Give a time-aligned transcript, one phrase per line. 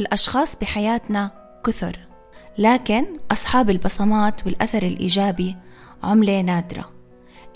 [0.00, 1.30] الأشخاص بحياتنا
[1.66, 1.98] كثر
[2.58, 5.56] لكن أصحاب البصمات والأثر الإيجابي
[6.02, 6.90] عملة نادرة.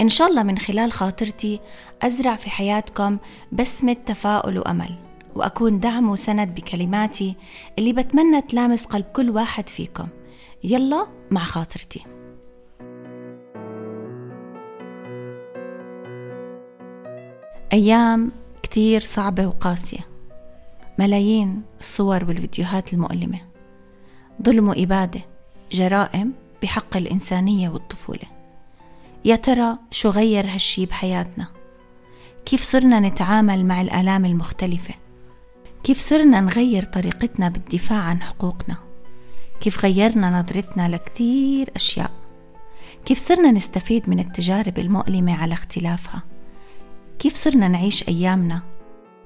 [0.01, 1.61] إن شاء الله من خلال خاطرتي
[2.02, 3.19] أزرع في حياتكم
[3.52, 4.95] بسمة تفاؤل وأمل
[5.34, 7.37] وأكون دعم وسند بكلماتي
[7.79, 10.09] اللي بتمنى تلامس قلب كل واحد فيكم.
[10.64, 12.07] يلا مع خاطرتي.
[17.73, 20.16] أيام كتير صعبة وقاسية.
[20.98, 23.41] ملايين الصور والفيديوهات المؤلمة.
[24.42, 25.20] ظلم وإبادة
[25.72, 26.32] جرائم
[26.62, 28.24] بحق الإنسانية والطفولة.
[29.24, 31.46] يا ترى شو غير هالشي بحياتنا؟
[32.46, 34.95] كيف صرنا نتعامل مع الآلام المختلفة؟
[35.84, 38.77] كيف صرنا نغير طريقتنا بالدفاع عن حقوقنا؟
[39.60, 42.10] كيف غيرنا نظرتنا لكثير أشياء؟
[43.05, 46.22] كيف صرنا نستفيد من التجارب المؤلمة على اختلافها؟
[47.19, 48.62] كيف صرنا نعيش أيامنا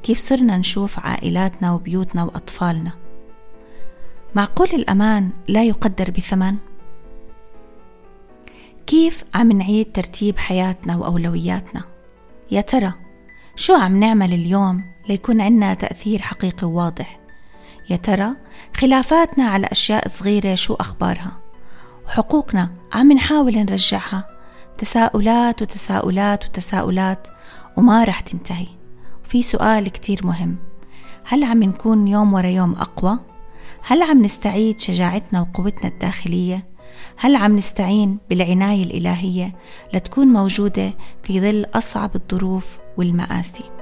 [0.02, 2.92] كيف صرنا نشوف عائلاتنا وبيوتنا وأطفالنا
[4.34, 6.56] معقول الأمان لا يقدر بثمن؟
[8.86, 11.82] كيف عم نعيد ترتيب حياتنا وأولوياتنا؟
[12.50, 12.92] يا ترى
[13.56, 17.20] شو عم نعمل اليوم ليكون عنا تأثير حقيقي وواضح؟
[17.90, 18.30] يا ترى
[18.76, 21.32] خلافاتنا على أشياء صغيرة شو أخبارها؟
[22.06, 24.28] وحقوقنا عم نحاول نرجعها
[24.78, 27.28] تساؤلات وتساؤلات وتساؤلات
[27.76, 28.79] وما رح تنتهي
[29.30, 30.56] وفي سؤال كتير مهم
[31.24, 33.18] هل عم نكون يوم ورا يوم أقوى؟
[33.82, 36.66] هل عم نستعيد شجاعتنا وقوتنا الداخلية؟
[37.16, 39.54] هل عم نستعين بالعناية الإلهية
[39.94, 43.79] لتكون موجودة في ظل أصعب الظروف والمآسي؟